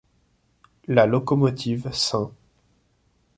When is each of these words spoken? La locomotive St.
La 0.87 1.05
locomotive 1.05 1.91
St. 1.91 2.33